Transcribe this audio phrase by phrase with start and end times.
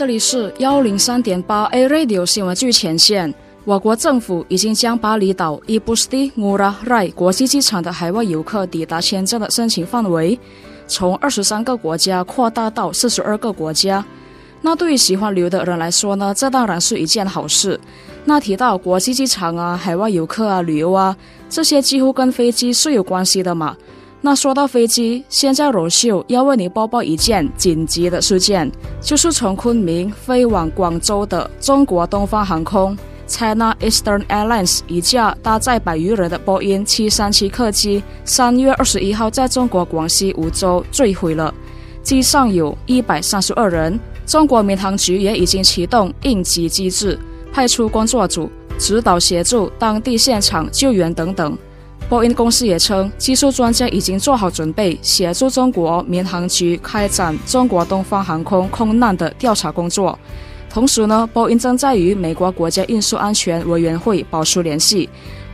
[0.00, 3.34] 这里是幺零三点八 A Radio 新闻最前线。
[3.66, 10.40] 我国政府已经将巴厘岛伊布斯蒂乌拉赖国际机场的海外游客抵达签证的申请范围，
[10.86, 14.02] 从二十三个国家扩大到四十二个国家。
[14.62, 17.78] 那对于喜欢旅游的人来说呢，这当然是一件好事。
[18.24, 21.14] 那提到国际机场啊、海外游客啊、旅游啊，
[21.50, 23.76] 这些几乎跟飞机是有关系的嘛。
[24.22, 28.70] 那说到飞机，现在柔秀要为你播报一件紧急的事件，
[29.00, 32.94] 就是从昆明飞往广州的中国东方航空
[33.26, 41.54] （China Eastern Airlines） 一架搭载百余人的波音737客机，三月二十一号在中国广西梧州坠毁了，
[42.02, 43.98] 机上有一百三十二人。
[44.26, 47.18] 中国民航局也已经启动应急机制，
[47.50, 51.56] 派出工作组指导协助当地现场救援等等。
[52.10, 60.18] 波音公司也称，技术专家已经做好准备，协助中国民航局开展中国东方航空空难的调查工作。
[60.68, 65.08] 同时呢，波音正在与美国国家运输安全委员会保持联系。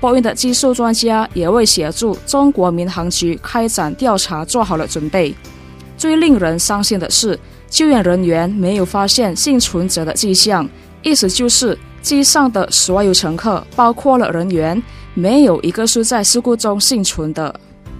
[0.00, 5.32] 波音的技术专家也为协助中国民航局开展调查做好了准备。
[5.96, 7.38] 最令人伤心的是。
[7.68, 10.68] 救援人员没有发现幸存者的迹象，
[11.04, 14.82] 意思就是机上的所有乘客，包括了人员，
[15.20, 17.54] 没有一个是在事故中幸存的。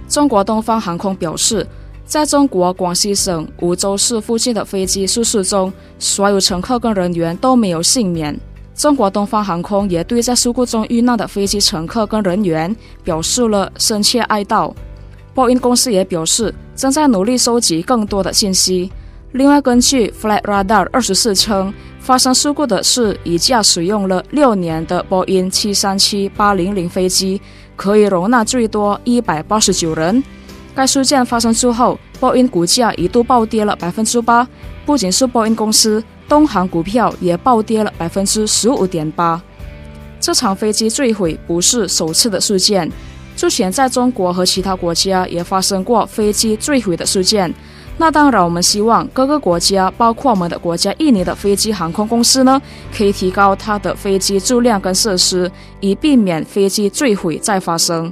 [0.09, 1.65] 中国东方航空表示，
[2.03, 8.37] 在中国广西省梧州市附近的飞机失事中，所有乘客跟人员都没有幸免。
[8.73, 14.73] 中国东方航空也对在事故中遇难的飞机乘客跟人员表示了深切哀悼。
[15.35, 18.91] 波音公司也表示，正在努力收集更多的信息。
[19.33, 27.39] 另外，根据 Flight Radar 二十四称，发生事故的是一架使用了六年的波音七三七八零零飞机，
[27.75, 30.21] 可以容纳最多一百八十九人。
[30.73, 34.47] 该事件发生之后，波音股价一度暴跌了百分之八，
[34.83, 39.39] 不仅是波音公司，东航股票也暴跌了百分之十五点八。
[40.19, 42.91] 这场飞机坠毁不是首次的事件，
[43.35, 47.53] 之前在中国和其他国家也发生过飞机坠毁的事件。
[48.01, 52.59] 那当然，我们希望各个国家，包括我们的国家印尼的飞机航空公司呢，
[52.91, 55.49] 可以提高它的飞机质量跟设施，
[55.81, 58.11] 以避免飞机坠毁再发生。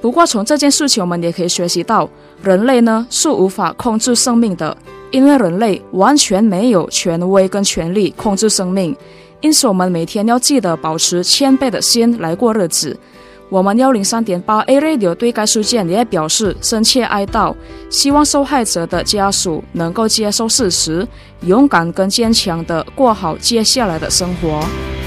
[0.00, 2.08] 不过，从这件事情我们也可以学习到，
[2.42, 4.74] 人类呢是无法控制生命的，
[5.10, 8.96] 因为人类完全没有权威跟权利控制生命。
[9.42, 12.98] 因此，我们每天要记得保持谦卑的心来过日子。
[13.50, 17.54] 我们幺零三点八 A Radio 对该事件也表示深切哀悼，
[17.88, 21.06] 希望受害者的家属能够接受事实，
[21.42, 24.97] 勇敢跟坚强的过好接下来的生活。